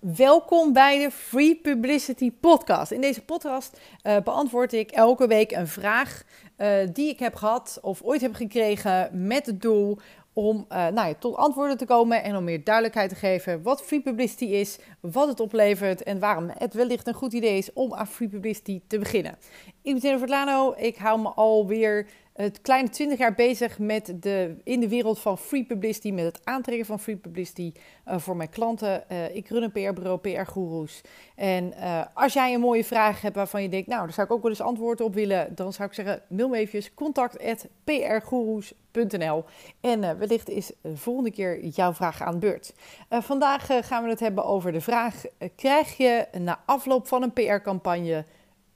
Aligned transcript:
welkom 0.00 0.72
bij 0.72 0.98
de 0.98 1.10
Free 1.10 1.56
Publicity 1.56 2.32
Podcast. 2.32 2.90
In 2.90 3.00
deze 3.00 3.24
podcast 3.24 3.80
uh, 4.02 4.16
beantwoord 4.24 4.72
ik 4.72 4.90
elke 4.90 5.26
week 5.26 5.52
een 5.52 5.66
vraag 5.66 6.22
uh, 6.58 6.76
die 6.92 7.08
ik 7.08 7.18
heb 7.18 7.34
gehad 7.34 7.78
of 7.82 8.02
ooit 8.02 8.20
heb 8.20 8.34
gekregen 8.34 9.26
met 9.26 9.46
het 9.46 9.62
doel 9.62 9.98
om 10.32 10.56
uh, 10.56 10.76
nou 10.86 11.08
ja, 11.08 11.14
tot 11.18 11.36
antwoorden 11.36 11.76
te 11.76 11.84
komen 11.84 12.22
en 12.22 12.36
om 12.36 12.44
meer 12.44 12.64
duidelijkheid 12.64 13.08
te 13.08 13.16
geven 13.16 13.62
wat 13.62 13.82
free 13.82 14.00
publicity 14.00 14.44
is, 14.44 14.78
wat 15.00 15.28
het 15.28 15.40
oplevert 15.40 16.02
en 16.02 16.18
waarom 16.18 16.50
het 16.58 16.74
wellicht 16.74 17.06
een 17.06 17.14
goed 17.14 17.32
idee 17.32 17.58
is 17.58 17.72
om 17.72 17.94
aan 17.94 18.06
free 18.06 18.28
publicity 18.28 18.80
te 18.86 18.98
beginnen. 18.98 19.38
Ik 19.82 19.92
ben 19.92 20.00
Tina 20.00 20.18
Vertlano, 20.18 20.74
ik 20.76 20.96
hou 20.96 21.20
me 21.20 21.28
alweer 21.28 22.06
het 22.44 22.60
kleine 22.60 22.88
20 22.88 23.18
jaar 23.18 23.34
bezig 23.34 23.78
met 23.78 24.12
de, 24.20 24.56
in 24.64 24.80
de 24.80 24.88
wereld 24.88 25.18
van 25.18 25.38
free 25.38 25.64
publicity, 25.64 26.10
met 26.10 26.24
het 26.24 26.40
aantrekken 26.44 26.86
van 26.86 27.00
free 27.00 27.16
publicity 27.16 27.72
uh, 28.08 28.18
voor 28.18 28.36
mijn 28.36 28.50
klanten. 28.50 29.04
Uh, 29.12 29.34
ik 29.34 29.48
run 29.48 29.62
een 29.62 29.72
PR-bureau, 29.72 30.18
PR-goeroes. 30.18 31.00
En 31.34 31.72
uh, 31.76 32.04
als 32.14 32.32
jij 32.32 32.54
een 32.54 32.60
mooie 32.60 32.84
vraag 32.84 33.20
hebt 33.20 33.36
waarvan 33.36 33.62
je 33.62 33.68
denkt, 33.68 33.88
nou, 33.88 34.04
daar 34.04 34.12
zou 34.12 34.26
ik 34.26 34.32
ook 34.32 34.42
wel 34.42 34.50
eens 34.50 34.60
antwoord 34.60 35.00
op 35.00 35.14
willen, 35.14 35.54
dan 35.54 35.72
zou 35.72 35.88
ik 35.88 35.94
zeggen, 35.94 36.22
mail 36.28 36.48
me 36.48 36.56
even 36.56 36.94
contact.prgoeroes.nl 36.94 39.44
en 39.80 40.18
wellicht 40.18 40.48
is 40.48 40.72
de 40.82 40.96
volgende 40.96 41.30
keer 41.30 41.66
jouw 41.66 41.92
vraag 41.92 42.22
aan 42.22 42.32
de 42.32 42.38
beurt. 42.38 42.74
vandaag 43.08 43.66
gaan 43.86 44.02
we 44.02 44.08
het 44.08 44.20
hebben 44.20 44.44
over 44.44 44.72
de 44.72 44.80
vraag, 44.80 45.24
krijg 45.56 45.96
je 45.96 46.26
na 46.38 46.62
afloop 46.66 47.06
van 47.06 47.22
een 47.22 47.32
PR-campagne 47.32 48.24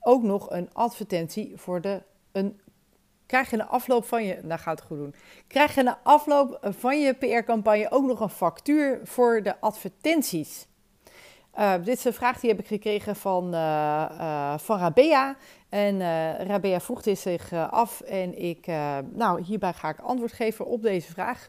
ook 0.00 0.22
nog 0.22 0.50
een 0.50 0.68
advertentie 0.72 1.52
voor 1.56 1.80
de, 1.80 2.02
een 2.32 2.60
krijg 3.32 3.50
je 3.50 3.56
na 3.56 3.66
afloop 3.66 4.04
van 4.04 4.24
je, 4.24 4.38
nou 4.42 4.60
gaat 4.60 4.78
het 4.78 4.88
goed 4.88 4.98
doen, 4.98 5.14
krijg 5.46 5.74
je 5.74 5.82
na 5.82 5.98
afloop 6.02 6.58
van 6.62 7.00
je 7.00 7.14
PR-campagne 7.14 7.90
ook 7.90 8.04
nog 8.04 8.20
een 8.20 8.28
factuur 8.28 9.00
voor 9.02 9.42
de 9.42 9.60
advertenties? 9.60 10.66
Uh, 11.58 11.74
dit 11.74 11.96
is 11.98 12.04
een 12.04 12.12
vraag 12.12 12.40
die 12.40 12.50
heb 12.50 12.58
ik 12.58 12.66
gekregen 12.66 13.16
van, 13.16 13.54
uh, 13.54 14.58
van 14.58 14.78
Rabea. 14.78 15.36
En 15.68 16.00
Rabea 16.46 16.80
vroeg 16.80 17.02
dit 17.02 17.18
zich 17.18 17.52
af 17.52 18.00
en 18.00 18.38
ik, 18.38 18.66
nou 19.12 19.42
hierbij 19.42 19.72
ga 19.72 19.88
ik 19.88 19.98
antwoord 19.98 20.32
geven 20.32 20.66
op 20.66 20.82
deze 20.82 21.12
vraag. 21.12 21.48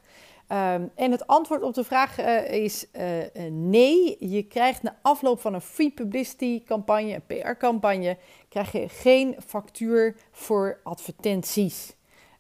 Um, 0.54 0.92
en 0.96 1.12
het 1.12 1.28
antwoord 1.28 1.64
op 1.64 1.74
de 1.74 1.84
vraag 1.84 2.20
uh, 2.20 2.52
is 2.52 2.86
uh, 2.92 3.52
nee. 3.52 4.18
Je 4.20 4.44
krijgt 4.44 4.84
na 4.84 4.98
afloop 5.02 5.40
van 5.40 5.54
een 5.54 5.62
free 5.62 5.92
publicity 5.92 6.64
campagne, 6.64 7.14
een 7.14 7.26
PR-campagne, 7.26 8.18
krijg 8.50 8.72
je 8.72 8.90
geen 8.90 9.36
factuur 9.46 10.16
voor 10.32 10.80
advertenties. 10.84 11.96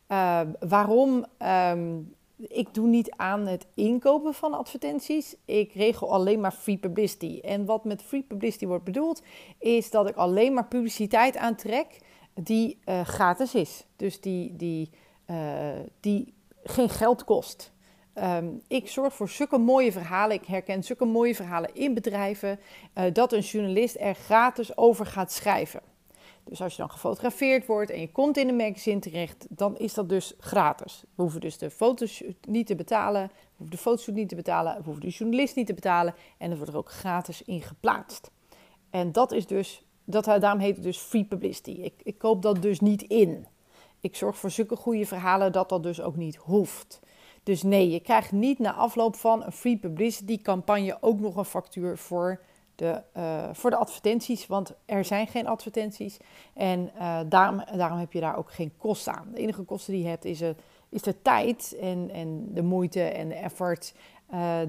Uh, 0.07 0.41
waarom? 0.59 1.25
Um, 1.71 2.15
ik 2.37 2.73
doe 2.73 2.87
niet 2.87 3.11
aan 3.11 3.47
het 3.47 3.65
inkopen 3.73 4.33
van 4.33 4.53
advertenties. 4.53 5.35
Ik 5.45 5.73
regel 5.73 6.11
alleen 6.11 6.39
maar 6.39 6.51
free 6.51 6.77
publicity. 6.77 7.39
En 7.43 7.65
wat 7.65 7.83
met 7.83 8.01
free 8.01 8.23
publicity 8.23 8.65
wordt 8.65 8.83
bedoeld, 8.83 9.21
is 9.59 9.89
dat 9.89 10.09
ik 10.09 10.15
alleen 10.15 10.53
maar 10.53 10.67
publiciteit 10.67 11.37
aantrek 11.37 11.99
die 12.33 12.79
gratis 13.03 13.55
is. 13.55 13.85
Dus 13.95 14.21
die, 14.21 14.55
die, 14.55 14.89
die 15.99 16.33
geen 16.63 16.89
geld 16.89 17.23
kost. 17.23 17.73
Um, 18.15 18.61
ik 18.67 18.89
zorg 18.89 19.13
voor 19.13 19.29
zulke 19.29 19.57
mooie 19.57 19.91
verhalen. 19.91 20.35
Ik 20.35 20.45
herken 20.45 20.83
zulke 20.83 21.05
mooie 21.05 21.35
verhalen 21.35 21.75
in 21.75 21.93
bedrijven. 21.93 22.59
Uh, 22.97 23.03
dat 23.13 23.33
een 23.33 23.39
journalist 23.39 23.95
er 23.99 24.15
gratis 24.15 24.77
over 24.77 25.05
gaat 25.05 25.31
schrijven. 25.31 25.81
Dus 26.43 26.61
als 26.61 26.71
je 26.71 26.81
dan 26.81 26.91
gefotografeerd 26.91 27.65
wordt 27.65 27.91
en 27.91 27.99
je 27.99 28.11
komt 28.11 28.37
in 28.37 28.47
een 28.47 28.55
magazine 28.55 28.99
terecht, 28.99 29.45
dan 29.49 29.77
is 29.77 29.93
dat 29.93 30.09
dus 30.09 30.33
gratis. 30.39 31.03
We 31.15 31.21
hoeven 31.21 31.41
dus 31.41 31.57
de 31.57 31.69
foto's 31.69 32.23
niet 32.47 32.67
te 32.67 32.75
betalen, 32.75 33.21
we 33.21 33.31
hoeven 33.57 33.75
de 33.75 33.81
fotoshoot 33.81 34.15
niet 34.15 34.29
te 34.29 34.35
betalen, 34.35 34.77
we 34.77 34.83
hoeven 34.83 35.01
de 35.01 35.09
journalist 35.09 35.55
niet 35.55 35.67
te 35.67 35.73
betalen 35.73 36.15
en 36.37 36.49
het 36.49 36.57
wordt 36.57 36.73
er 36.73 36.79
ook 36.79 36.91
gratis 36.91 37.41
in 37.41 37.61
geplaatst. 37.61 38.31
En 38.89 39.11
dat 39.11 39.31
is 39.31 39.47
dus, 39.47 39.85
dat, 40.03 40.25
daarom 40.25 40.59
heet 40.59 40.75
het 40.75 40.83
dus 40.83 40.97
free 40.97 41.25
publicity. 41.25 41.71
Ik, 41.71 41.93
ik 42.03 42.17
koop 42.17 42.41
dat 42.41 42.61
dus 42.61 42.79
niet 42.79 43.01
in. 43.01 43.47
Ik 43.99 44.15
zorg 44.15 44.37
voor 44.37 44.51
zulke 44.51 44.75
goede 44.75 45.05
verhalen 45.05 45.51
dat 45.51 45.69
dat 45.69 45.83
dus 45.83 46.01
ook 46.01 46.15
niet 46.15 46.35
hoeft. 46.35 46.99
Dus 47.43 47.63
nee, 47.63 47.89
je 47.89 47.99
krijgt 47.99 48.31
niet 48.31 48.59
na 48.59 48.73
afloop 48.73 49.15
van 49.15 49.43
een 49.43 49.51
free 49.51 49.77
publicity 49.77 50.41
campagne 50.41 50.97
ook 51.01 51.19
nog 51.19 51.35
een 51.35 51.45
factuur 51.45 51.97
voor 51.97 52.41
de, 52.75 53.01
uh, 53.17 53.49
voor 53.53 53.69
de 53.69 53.75
advertenties. 53.75 54.47
Want 54.47 54.73
er 54.85 55.05
zijn 55.05 55.27
geen 55.27 55.47
advertenties. 55.47 56.19
En 56.53 56.91
uh, 56.95 57.19
daarom, 57.25 57.63
daarom 57.75 57.99
heb 57.99 58.13
je 58.13 58.19
daar 58.19 58.37
ook 58.37 58.51
geen 58.51 58.73
kosten 58.77 59.13
aan. 59.13 59.27
De 59.33 59.39
enige 59.39 59.61
kosten 59.63 59.93
die 59.93 60.03
je 60.03 60.09
hebt 60.09 60.25
is, 60.25 60.41
uh, 60.41 60.49
is 60.89 61.01
de 61.01 61.21
tijd 61.21 61.77
en, 61.81 62.09
en 62.13 62.53
de 62.53 62.61
moeite 62.61 63.01
en 63.01 63.29
de 63.29 63.35
effort 63.35 63.93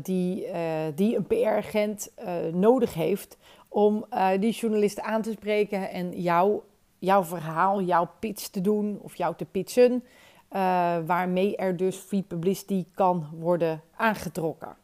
die, 0.03 0.47
die 0.95 1.17
een 1.17 1.27
PR-agent 1.27 2.13
nodig 2.53 2.95
heeft 2.95 3.37
om 3.69 4.05
die 4.41 4.53
journalisten 4.53 5.05
aan 5.05 5.23
te 5.23 5.33
spreken 5.33 5.91
en 5.91 6.21
jou, 6.21 6.61
jouw 6.99 7.25
verhaal, 7.25 7.83
jouw 7.83 8.09
pitch 8.19 8.49
te 8.49 8.61
doen 8.61 8.99
of 9.03 9.17
jou 9.17 9.35
te 9.37 9.45
pitchen. 9.45 10.05
Uh, 10.55 10.97
waarmee 11.07 11.57
er 11.57 11.77
dus 11.77 11.97
free 11.97 12.23
publicity 12.23 12.85
kan 12.95 13.29
worden 13.33 13.81
aangetrokken. 13.97 14.77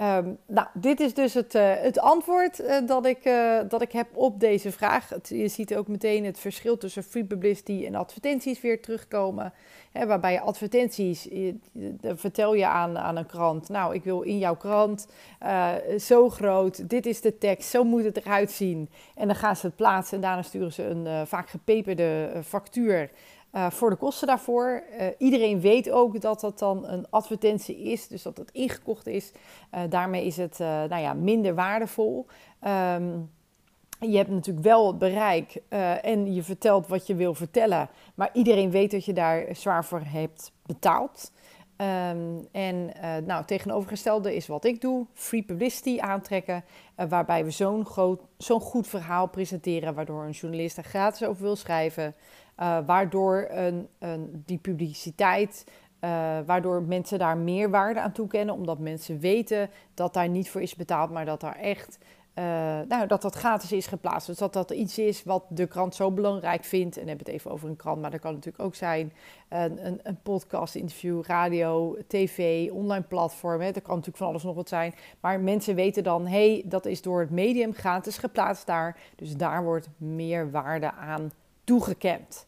Um, 0.00 0.38
nou, 0.46 0.66
dit 0.72 1.00
is 1.00 1.14
dus 1.14 1.34
het, 1.34 1.54
uh, 1.54 1.72
het 1.74 1.98
antwoord 1.98 2.60
uh, 2.60 2.86
dat, 2.86 3.06
ik, 3.06 3.22
dat 3.68 3.82
ik 3.82 3.92
heb 3.92 4.06
op 4.12 4.40
deze 4.40 4.72
vraag. 4.72 5.10
Je 5.22 5.48
ziet 5.48 5.76
ook 5.76 5.88
meteen 5.88 6.24
het 6.24 6.38
verschil 6.38 6.76
tussen 6.76 7.02
free 7.02 7.24
publicity 7.24 7.84
en 7.86 7.94
advertenties 7.94 8.60
weer 8.60 8.82
terugkomen. 8.82 9.52
Hè, 9.92 10.06
waarbij 10.06 10.40
advertenties, 10.40 11.22
je, 11.22 11.56
vertel 12.02 12.54
je 12.54 12.66
aan, 12.66 12.98
aan 12.98 13.16
een 13.16 13.26
krant, 13.26 13.68
nou 13.68 13.94
ik 13.94 14.04
wil 14.04 14.20
in 14.20 14.38
jouw 14.38 14.56
krant 14.56 15.06
zo 15.98 16.30
groot, 16.30 16.88
dit 16.88 17.06
is 17.06 17.20
de 17.20 17.38
tekst, 17.38 17.70
zo 17.70 17.84
moet 17.84 18.04
het 18.04 18.16
eruit 18.16 18.50
zien. 18.50 18.90
En 19.14 19.26
dan 19.26 19.36
gaan 19.36 19.56
ze 19.56 19.66
het 19.66 19.76
plaatsen 19.76 20.16
en 20.16 20.22
daarna 20.22 20.42
sturen 20.42 20.72
ze 20.72 20.84
een 20.84 21.26
vaak 21.26 21.48
gepeperde 21.48 22.30
factuur 22.44 23.10
uh, 23.54 23.70
voor 23.70 23.90
de 23.90 23.96
kosten 23.96 24.26
daarvoor. 24.26 24.82
Uh, 24.98 25.06
iedereen 25.18 25.60
weet 25.60 25.90
ook 25.90 26.20
dat 26.20 26.40
dat 26.40 26.58
dan 26.58 26.88
een 26.88 27.06
advertentie 27.10 27.76
is, 27.76 28.08
dus 28.08 28.22
dat 28.22 28.36
het 28.36 28.50
ingekocht 28.52 29.06
is. 29.06 29.32
Uh, 29.74 29.80
daarmee 29.88 30.26
is 30.26 30.36
het 30.36 30.58
nou 30.58 30.96
ja, 30.96 31.12
minder 31.12 31.54
waardevol. 31.54 32.26
Um, 32.66 33.30
je 34.00 34.16
hebt 34.16 34.30
natuurlijk 34.30 34.66
wel 34.66 34.86
het 34.86 34.98
bereik 34.98 35.62
en 36.02 36.34
je 36.34 36.42
vertelt 36.42 36.86
wat 36.86 37.06
je 37.06 37.14
wil 37.14 37.34
vertellen, 37.34 37.88
maar 38.14 38.30
iedereen 38.32 38.70
weet 38.70 38.90
dat 38.90 39.04
je 39.04 39.12
daar 39.12 39.46
zwaar 39.52 39.84
voor 39.84 40.02
hebt 40.04 40.52
betaald. 40.66 41.32
Um, 41.76 42.46
en 42.52 42.92
nou, 43.26 43.44
tegenovergestelde 43.44 44.34
is 44.34 44.46
wat 44.46 44.64
ik 44.64 44.80
doe: 44.80 45.06
free 45.12 45.42
publicity 45.42 46.00
aantrekken, 46.00 46.64
waarbij 47.08 47.44
we 47.44 47.50
zo'n 47.50 47.86
zo'n 48.38 48.60
goed 48.60 48.86
verhaal 48.86 49.26
presenteren, 49.28 49.94
waardoor 49.94 50.24
een 50.24 50.30
journalist 50.30 50.76
er 50.76 50.84
gratis 50.84 51.26
over 51.26 51.42
wil 51.42 51.56
schrijven. 51.56 52.14
Uh, 52.60 52.78
waardoor 52.86 53.46
een, 53.50 53.88
een, 53.98 54.42
die 54.46 54.58
publiciteit, 54.58 55.64
waardoor 56.46 56.82
mensen 56.82 57.18
daar 57.18 57.36
meer 57.36 57.70
waarde 57.70 58.00
aan 58.00 58.12
toekennen, 58.12 58.54
omdat 58.54 58.78
mensen 58.78 59.18
weten 59.18 59.70
dat 59.94 60.14
daar 60.14 60.28
niet 60.28 60.50
voor 60.50 60.62
is 60.62 60.74
betaald, 60.74 61.10
maar 61.10 61.24
dat 61.24 61.40
daar 61.40 61.56
echt 61.56 61.98
uh, 62.38 62.44
nou, 62.88 63.06
dat 63.06 63.22
dat 63.22 63.34
gratis 63.34 63.72
is 63.72 63.86
geplaatst. 63.86 64.26
Dus 64.26 64.38
dat 64.38 64.52
dat 64.52 64.70
iets 64.70 64.98
is 64.98 65.22
wat 65.22 65.44
de 65.48 65.66
krant 65.66 65.94
zo 65.94 66.10
belangrijk 66.10 66.64
vindt. 66.64 66.96
En 66.96 67.08
hebben 67.08 67.26
het 67.26 67.34
even 67.34 67.50
over 67.50 67.68
een 67.68 67.76
krant, 67.76 68.00
maar 68.00 68.10
dat 68.10 68.20
kan 68.20 68.32
natuurlijk 68.32 68.64
ook 68.64 68.74
zijn 68.74 69.12
een, 69.48 69.86
een, 69.86 70.00
een 70.02 70.18
podcast, 70.22 70.74
interview, 70.74 71.22
radio, 71.22 71.96
tv, 72.06 72.70
online 72.70 73.04
platform. 73.04 73.60
Hè. 73.60 73.72
Dat 73.72 73.82
kan 73.82 73.94
natuurlijk 73.94 74.18
van 74.18 74.28
alles 74.28 74.42
nog 74.42 74.54
wat 74.54 74.68
zijn. 74.68 74.94
Maar 75.20 75.40
mensen 75.40 75.74
weten 75.74 76.02
dan, 76.02 76.26
hé, 76.26 76.52
hey, 76.52 76.62
dat 76.66 76.86
is 76.86 77.02
door 77.02 77.20
het 77.20 77.30
medium 77.30 77.72
gratis 77.74 78.18
geplaatst 78.18 78.66
daar. 78.66 78.98
Dus 79.16 79.36
daar 79.36 79.64
wordt 79.64 79.88
meer 79.96 80.50
waarde 80.50 80.92
aan 80.92 81.32
toegekend. 81.64 82.46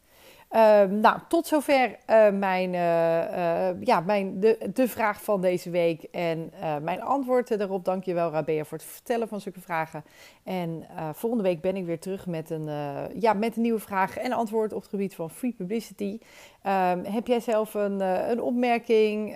Uh, 0.56 0.82
nou, 0.82 1.18
tot 1.28 1.46
zover 1.46 1.96
uh, 2.10 2.30
mijn, 2.30 2.72
uh, 2.72 3.82
ja, 3.82 4.00
mijn, 4.00 4.40
de, 4.40 4.70
de 4.72 4.88
vraag 4.88 5.22
van 5.22 5.40
deze 5.40 5.70
week 5.70 6.02
en 6.02 6.52
mijn 6.82 7.02
antwoorden 7.02 7.58
daarop. 7.58 7.84
Dankjewel 7.84 8.30
Rabea 8.30 8.64
voor 8.64 8.78
het 8.78 8.86
vertellen 8.86 9.28
van 9.28 9.40
zulke 9.40 9.60
vragen. 9.60 10.04
En 10.44 10.86
volgende 11.12 11.44
week 11.44 11.60
ben 11.60 11.76
ik 11.76 11.84
weer 11.84 11.98
terug 11.98 12.26
met 12.26 12.50
een, 12.50 12.68
ja, 13.20 13.32
met 13.32 13.56
een 13.56 13.62
nieuwe 13.62 13.80
vraag 13.80 14.16
en 14.16 14.32
antwoord 14.32 14.72
op 14.72 14.80
het 14.80 14.90
gebied 14.90 15.14
van 15.14 15.30
free 15.30 15.52
publicity. 15.52 16.18
Um, 16.66 17.04
heb 17.04 17.26
jij 17.26 17.40
zelf 17.40 17.74
een, 17.74 18.00
een 18.30 18.42
opmerking? 18.42 19.34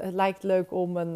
het 0.00 0.14
lijkt 0.14 0.42
leuk 0.42 0.72
om, 0.72 0.96
een, 0.96 1.12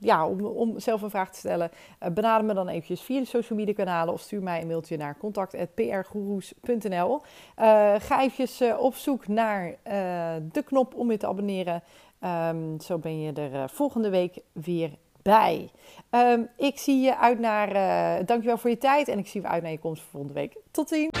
ja, 0.00 0.26
om, 0.26 0.44
om 0.44 0.78
zelf 0.78 1.02
een 1.02 1.10
vraag 1.10 1.30
te 1.30 1.38
stellen. 1.38 1.70
benader 2.12 2.46
me 2.46 2.54
dan 2.54 2.68
eventjes 2.68 3.00
via 3.00 3.20
de 3.20 3.26
social 3.26 3.58
media 3.58 3.74
kanalen 3.74 4.14
of 4.14 4.20
stuur 4.20 4.42
mij 4.42 4.60
een 4.60 4.66
mailtje 4.66 4.96
naar 4.96 5.16
contact.prgoeroes.nl 5.18 7.20
ga 8.10 8.28
uh, 8.60 8.80
op 8.80 8.94
zoek 8.94 9.28
naar 9.28 9.66
uh, 9.68 9.74
de 10.52 10.62
knop 10.64 10.94
om 10.94 11.10
je 11.10 11.16
te 11.16 11.26
abonneren. 11.26 11.82
Um, 12.24 12.80
zo 12.80 12.98
ben 12.98 13.20
je 13.20 13.32
er 13.32 13.52
uh, 13.52 13.64
volgende 13.66 14.10
week 14.10 14.38
weer 14.52 14.90
bij. 15.22 15.70
Um, 16.10 16.48
ik 16.56 16.78
zie 16.78 17.00
je 17.00 17.18
uit 17.18 17.38
naar. 17.38 17.68
dankjewel 18.26 18.58
voor 18.58 18.70
je 18.70 18.78
tijd 18.78 19.08
en 19.08 19.18
ik 19.18 19.26
zie 19.26 19.40
je 19.40 19.48
uit 19.48 19.62
naar 19.62 19.72
je 19.72 19.78
komst 19.78 20.02
volgende 20.10 20.34
week. 20.34 20.56
Tot 20.70 20.88
ziens. 20.88 21.18